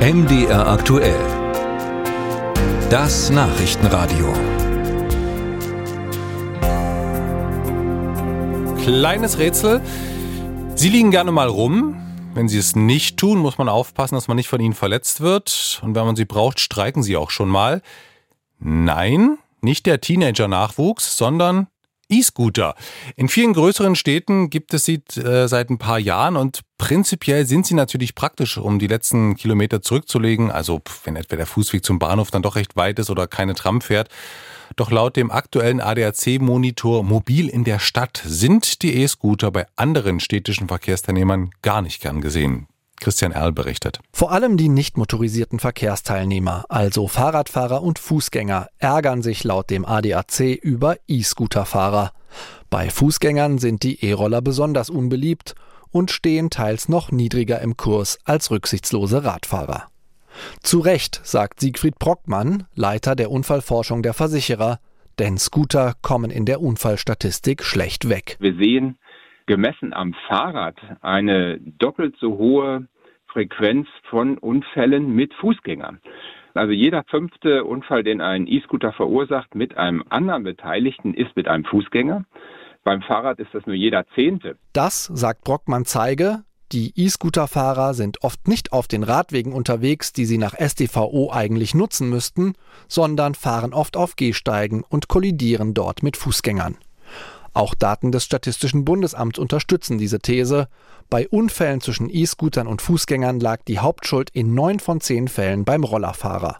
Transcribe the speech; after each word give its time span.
MDR 0.00 0.66
aktuell. 0.66 1.20
Das 2.88 3.28
Nachrichtenradio. 3.28 4.32
Kleines 8.82 9.36
Rätsel. 9.36 9.82
Sie 10.74 10.88
liegen 10.88 11.10
gerne 11.10 11.32
mal 11.32 11.48
rum. 11.48 12.00
Wenn 12.32 12.48
Sie 12.48 12.56
es 12.56 12.74
nicht 12.74 13.18
tun, 13.18 13.40
muss 13.40 13.58
man 13.58 13.68
aufpassen, 13.68 14.14
dass 14.14 14.26
man 14.26 14.38
nicht 14.38 14.48
von 14.48 14.62
ihnen 14.62 14.72
verletzt 14.72 15.20
wird. 15.20 15.82
Und 15.82 15.94
wenn 15.94 16.06
man 16.06 16.16
sie 16.16 16.24
braucht, 16.24 16.60
streiken 16.60 17.02
sie 17.02 17.18
auch 17.18 17.28
schon 17.28 17.50
mal. 17.50 17.82
Nein, 18.58 19.36
nicht 19.60 19.84
der 19.84 20.00
Teenager-Nachwuchs, 20.00 21.18
sondern 21.18 21.66
E-Scooter. 22.10 22.74
In 23.16 23.28
vielen 23.28 23.52
größeren 23.52 23.96
Städten 23.96 24.50
gibt 24.50 24.74
es 24.74 24.84
sie 24.84 25.02
äh, 25.16 25.48
seit 25.48 25.70
ein 25.70 25.78
paar 25.78 25.98
Jahren 25.98 26.36
und 26.36 26.60
prinzipiell 26.78 27.46
sind 27.46 27.66
sie 27.66 27.74
natürlich 27.74 28.14
praktisch, 28.14 28.58
um 28.58 28.78
die 28.78 28.86
letzten 28.86 29.36
Kilometer 29.36 29.82
zurückzulegen. 29.82 30.50
Also 30.50 30.82
wenn 31.04 31.16
etwa 31.16 31.36
der 31.36 31.46
Fußweg 31.46 31.84
zum 31.84 31.98
Bahnhof 31.98 32.30
dann 32.30 32.42
doch 32.42 32.56
recht 32.56 32.76
weit 32.76 32.98
ist 32.98 33.10
oder 33.10 33.26
keine 33.26 33.54
Tram 33.54 33.80
fährt. 33.80 34.08
Doch 34.76 34.90
laut 34.90 35.16
dem 35.16 35.30
aktuellen 35.30 35.80
ADAC-Monitor 35.80 37.02
Mobil 37.02 37.48
in 37.48 37.64
der 37.64 37.78
Stadt 37.78 38.22
sind 38.24 38.82
die 38.82 39.02
E-Scooter 39.02 39.50
bei 39.50 39.66
anderen 39.76 40.20
städtischen 40.20 40.68
Verkehrsteilnehmern 40.68 41.50
gar 41.62 41.82
nicht 41.82 42.00
gern 42.00 42.20
gesehen. 42.20 42.66
Christian 43.00 43.32
Erl 43.32 43.52
berichtet. 43.52 44.00
Vor 44.12 44.32
allem 44.32 44.56
die 44.56 44.68
nicht 44.68 44.96
motorisierten 44.96 45.58
Verkehrsteilnehmer, 45.58 46.64
also 46.68 47.08
Fahrradfahrer 47.08 47.82
und 47.82 47.98
Fußgänger, 47.98 48.68
ärgern 48.78 49.22
sich 49.22 49.42
laut 49.44 49.70
dem 49.70 49.84
ADAC 49.84 50.40
über 50.62 50.96
E-Scooterfahrer. 51.08 52.12
Bei 52.68 52.90
Fußgängern 52.90 53.58
sind 53.58 53.82
die 53.82 54.04
E-Roller 54.04 54.42
besonders 54.42 54.90
unbeliebt 54.90 55.54
und 55.90 56.10
stehen 56.10 56.50
teils 56.50 56.88
noch 56.88 57.10
niedriger 57.10 57.60
im 57.60 57.76
Kurs 57.76 58.18
als 58.24 58.50
rücksichtslose 58.50 59.24
Radfahrer. 59.24 59.88
Zu 60.62 60.78
Recht, 60.78 61.20
sagt 61.24 61.60
Siegfried 61.60 61.98
Brockmann, 61.98 62.66
Leiter 62.74 63.16
der 63.16 63.30
Unfallforschung 63.30 64.02
der 64.02 64.14
Versicherer, 64.14 64.78
denn 65.18 65.36
Scooter 65.36 65.94
kommen 66.00 66.30
in 66.30 66.46
der 66.46 66.60
Unfallstatistik 66.60 67.62
schlecht 67.62 68.08
weg. 68.08 68.36
Wir 68.40 68.54
sehen 68.54 68.96
gemessen 69.50 69.92
am 69.92 70.14
Fahrrad 70.28 70.76
eine 71.00 71.58
doppelt 71.58 72.14
so 72.20 72.38
hohe 72.38 72.86
Frequenz 73.26 73.88
von 74.08 74.38
Unfällen 74.38 75.12
mit 75.12 75.34
Fußgängern. 75.34 76.00
Also 76.54 76.72
jeder 76.72 77.02
fünfte 77.10 77.64
Unfall, 77.64 78.04
den 78.04 78.20
ein 78.20 78.46
E-Scooter 78.46 78.92
verursacht 78.92 79.56
mit 79.56 79.76
einem 79.76 80.04
anderen 80.08 80.44
Beteiligten, 80.44 81.14
ist 81.14 81.34
mit 81.34 81.48
einem 81.48 81.64
Fußgänger. 81.64 82.26
Beim 82.84 83.02
Fahrrad 83.02 83.40
ist 83.40 83.52
das 83.52 83.66
nur 83.66 83.74
jeder 83.74 84.06
zehnte. 84.14 84.56
Das, 84.72 85.06
sagt 85.06 85.42
Brockmann, 85.42 85.84
zeige, 85.84 86.44
die 86.70 86.92
E-Scooter-Fahrer 86.94 87.94
sind 87.94 88.22
oft 88.22 88.46
nicht 88.46 88.72
auf 88.72 88.86
den 88.86 89.02
Radwegen 89.02 89.52
unterwegs, 89.52 90.12
die 90.12 90.26
sie 90.26 90.38
nach 90.38 90.54
StVO 90.54 91.32
eigentlich 91.32 91.74
nutzen 91.74 92.08
müssten, 92.08 92.54
sondern 92.86 93.34
fahren 93.34 93.74
oft 93.74 93.96
auf 93.96 94.14
Gehsteigen 94.14 94.84
und 94.88 95.08
kollidieren 95.08 95.74
dort 95.74 96.04
mit 96.04 96.16
Fußgängern. 96.16 96.76
Auch 97.52 97.74
Daten 97.74 98.12
des 98.12 98.24
Statistischen 98.24 98.84
Bundesamts 98.84 99.38
unterstützen 99.38 99.98
diese 99.98 100.20
These. 100.20 100.68
Bei 101.08 101.28
Unfällen 101.28 101.80
zwischen 101.80 102.08
E-Scootern 102.08 102.66
und 102.66 102.80
Fußgängern 102.80 103.40
lag 103.40 103.62
die 103.66 103.80
Hauptschuld 103.80 104.30
in 104.30 104.54
neun 104.54 104.78
von 104.78 105.00
zehn 105.00 105.26
Fällen 105.26 105.64
beim 105.64 105.82
Rollerfahrer. 105.82 106.58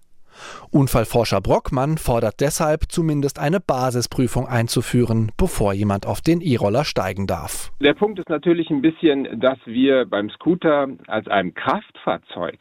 Unfallforscher 0.71 1.41
Brockmann 1.41 1.99
fordert 1.99 2.41
deshalb, 2.41 2.91
zumindest 2.91 3.39
eine 3.39 3.61
Basisprüfung 3.61 4.47
einzuführen, 4.47 5.33
bevor 5.37 5.73
jemand 5.73 6.07
auf 6.07 6.21
den 6.21 6.41
E-Roller 6.41 6.85
steigen 6.85 7.27
darf. 7.27 7.71
Der 7.81 7.95
Punkt 7.95 8.19
ist 8.19 8.29
natürlich 8.29 8.71
ein 8.71 8.83
bisschen, 8.83 9.41
dass 9.41 9.59
wir 9.65 10.07
beim 10.07 10.31
Scooter 10.31 10.89
als 11.07 11.29
einem 11.29 11.55
Kraftfahrzeug 11.55 12.59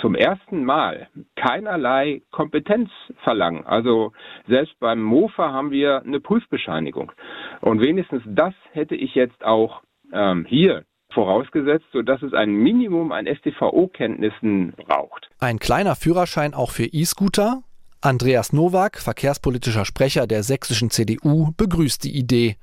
zum 0.00 0.14
ersten 0.14 0.64
Mal 0.64 1.08
keinerlei 1.36 2.22
Kompetenz 2.30 2.90
verlangen. 3.22 3.64
Also 3.64 4.12
selbst 4.48 4.78
beim 4.80 5.00
Mofa 5.00 5.52
haben 5.52 5.70
wir 5.70 6.02
eine 6.02 6.20
Prüfbescheinigung. 6.20 7.12
Und 7.60 7.80
wenigstens 7.80 8.22
das 8.26 8.54
hätte 8.72 8.96
ich 8.96 9.14
jetzt 9.14 9.44
auch 9.44 9.82
ähm, 10.12 10.44
hier 10.48 10.84
vorausgesetzt, 11.12 11.86
sodass 11.92 12.22
es 12.22 12.32
ein 12.32 12.50
Minimum 12.50 13.12
an 13.12 13.26
STVO-Kenntnissen 13.26 14.74
braucht. 14.86 15.28
Ein 15.38 15.58
kleiner 15.58 15.96
Führerschein 15.96 16.54
auch 16.54 16.70
für 16.70 16.86
E-Scooter? 16.86 17.62
Andreas 18.00 18.52
Nowak, 18.52 18.98
verkehrspolitischer 18.98 19.84
Sprecher 19.84 20.26
der 20.26 20.42
sächsischen 20.42 20.90
CDU, 20.90 21.52
begrüßt 21.56 22.02
die 22.02 22.16
Idee. 22.16 22.56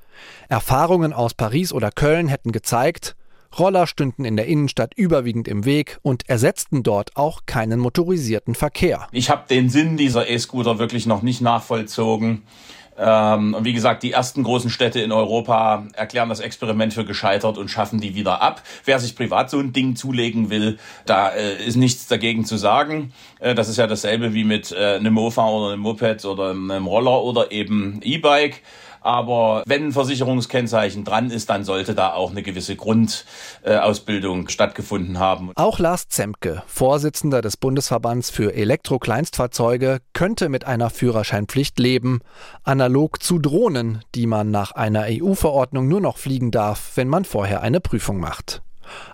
Erfahrungen 0.48 1.14
aus 1.14 1.32
Paris 1.32 1.72
oder 1.72 1.90
Köln 1.90 2.28
hätten 2.28 2.52
gezeigt, 2.52 3.16
Roller 3.58 3.86
stünden 3.86 4.24
in 4.24 4.36
der 4.36 4.46
Innenstadt 4.46 4.94
überwiegend 4.94 5.48
im 5.48 5.64
Weg 5.64 5.98
und 6.02 6.28
ersetzten 6.28 6.82
dort 6.82 7.16
auch 7.16 7.40
keinen 7.46 7.80
motorisierten 7.80 8.54
Verkehr. 8.54 9.08
Ich 9.12 9.28
habe 9.28 9.48
den 9.48 9.68
Sinn 9.68 9.96
dieser 9.96 10.28
E-Scooter 10.28 10.78
wirklich 10.78 11.06
noch 11.06 11.22
nicht 11.22 11.40
nachvollzogen. 11.40 12.42
Ähm, 13.00 13.54
und 13.54 13.64
wie 13.64 13.72
gesagt, 13.72 14.02
die 14.02 14.12
ersten 14.12 14.42
großen 14.42 14.68
Städte 14.68 15.00
in 15.00 15.10
Europa 15.10 15.86
erklären 15.94 16.28
das 16.28 16.40
Experiment 16.40 16.92
für 16.92 17.06
gescheitert 17.06 17.56
und 17.56 17.68
schaffen 17.68 17.98
die 17.98 18.14
wieder 18.14 18.42
ab. 18.42 18.62
Wer 18.84 18.98
sich 18.98 19.16
privat 19.16 19.48
so 19.48 19.58
ein 19.58 19.72
Ding 19.72 19.96
zulegen 19.96 20.50
will, 20.50 20.78
da 21.06 21.30
äh, 21.30 21.64
ist 21.64 21.76
nichts 21.76 22.08
dagegen 22.08 22.44
zu 22.44 22.58
sagen. 22.58 23.12
Äh, 23.38 23.54
das 23.54 23.70
ist 23.70 23.78
ja 23.78 23.86
dasselbe 23.86 24.34
wie 24.34 24.44
mit 24.44 24.70
äh, 24.72 24.96
einem 24.96 25.14
Mofa 25.14 25.48
oder 25.48 25.72
einem 25.72 25.82
Moped 25.82 26.26
oder 26.26 26.50
einem 26.50 26.86
Roller 26.86 27.22
oder 27.22 27.50
eben 27.52 28.00
E-Bike. 28.02 28.60
Aber 29.00 29.62
wenn 29.66 29.86
ein 29.86 29.92
Versicherungskennzeichen 29.92 31.04
dran 31.04 31.30
ist, 31.30 31.50
dann 31.50 31.64
sollte 31.64 31.94
da 31.94 32.12
auch 32.12 32.30
eine 32.30 32.42
gewisse 32.42 32.76
Grundausbildung 32.76 34.48
stattgefunden 34.48 35.18
haben. 35.18 35.52
Auch 35.56 35.78
Lars 35.78 36.08
Zemke, 36.08 36.62
Vorsitzender 36.66 37.40
des 37.40 37.56
Bundesverbands 37.56 38.30
für 38.30 38.54
Elektrokleinstfahrzeuge, 38.54 39.98
könnte 40.12 40.48
mit 40.48 40.66
einer 40.66 40.90
Führerscheinpflicht 40.90 41.78
leben, 41.78 42.20
analog 42.62 43.22
zu 43.22 43.38
Drohnen, 43.38 44.04
die 44.14 44.26
man 44.26 44.50
nach 44.50 44.72
einer 44.72 45.06
EU-Verordnung 45.08 45.88
nur 45.88 46.00
noch 46.00 46.18
fliegen 46.18 46.50
darf, 46.50 46.92
wenn 46.96 47.08
man 47.08 47.24
vorher 47.24 47.62
eine 47.62 47.80
Prüfung 47.80 48.20
macht. 48.20 48.62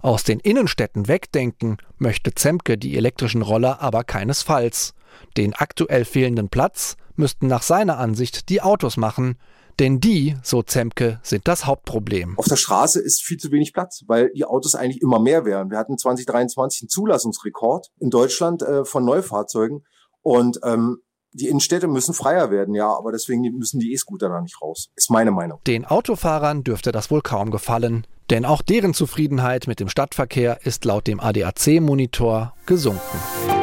Aus 0.02 0.24
den 0.24 0.40
Innenstädten 0.40 1.06
wegdenken 1.06 1.76
möchte 1.98 2.34
Zemke 2.34 2.78
die 2.78 2.96
elektrischen 2.96 3.42
Roller 3.42 3.80
aber 3.80 4.04
keinesfalls. 4.04 4.94
Den 5.36 5.54
aktuell 5.54 6.04
fehlenden 6.04 6.48
Platz 6.48 6.96
müssten 7.14 7.46
nach 7.46 7.62
seiner 7.62 7.98
Ansicht 7.98 8.48
die 8.48 8.62
Autos 8.62 8.96
machen, 8.96 9.38
denn 9.78 10.00
die, 10.00 10.36
so 10.42 10.62
Zemke, 10.62 11.20
sind 11.22 11.46
das 11.48 11.66
Hauptproblem. 11.66 12.38
Auf 12.38 12.46
der 12.46 12.56
Straße 12.56 13.00
ist 13.00 13.22
viel 13.22 13.36
zu 13.36 13.50
wenig 13.50 13.72
Platz, 13.72 14.04
weil 14.06 14.30
die 14.34 14.44
Autos 14.44 14.74
eigentlich 14.74 15.02
immer 15.02 15.20
mehr 15.20 15.44
werden. 15.44 15.70
Wir 15.70 15.78
hatten 15.78 15.98
2023 15.98 16.82
einen 16.82 16.88
Zulassungsrekord 16.88 17.88
in 17.98 18.10
Deutschland 18.10 18.62
äh, 18.62 18.84
von 18.84 19.04
Neufahrzeugen 19.04 19.84
und 20.22 20.58
ähm, 20.64 20.98
die 21.32 21.48
Innenstädte 21.48 21.86
müssen 21.86 22.14
freier 22.14 22.50
werden, 22.50 22.74
ja, 22.74 22.88
aber 22.88 23.12
deswegen 23.12 23.42
müssen 23.58 23.78
die 23.78 23.92
E-Scooter 23.92 24.30
da 24.30 24.40
nicht 24.40 24.60
raus. 24.62 24.88
Ist 24.96 25.10
meine 25.10 25.30
Meinung. 25.30 25.60
Den 25.66 25.84
Autofahrern 25.84 26.64
dürfte 26.64 26.92
das 26.92 27.10
wohl 27.10 27.20
kaum 27.20 27.50
gefallen, 27.50 28.06
denn 28.30 28.46
auch 28.46 28.62
deren 28.62 28.94
Zufriedenheit 28.94 29.66
mit 29.66 29.78
dem 29.78 29.88
Stadtverkehr 29.88 30.64
ist 30.64 30.84
laut 30.84 31.06
dem 31.06 31.20
ADAC-Monitor 31.20 32.54
gesunken. 32.64 33.55